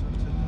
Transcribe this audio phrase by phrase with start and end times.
[0.00, 0.43] sortzen.